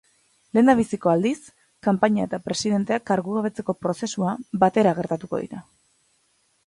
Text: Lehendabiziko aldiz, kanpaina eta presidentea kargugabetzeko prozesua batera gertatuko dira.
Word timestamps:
Lehendabiziko 0.57 1.11
aldiz, 1.11 1.35
kanpaina 1.87 2.25
eta 2.29 2.39
presidentea 2.47 2.99
kargugabetzeko 3.11 3.77
prozesua 3.87 4.33
batera 4.65 4.99
gertatuko 5.01 5.43
dira. 5.47 5.63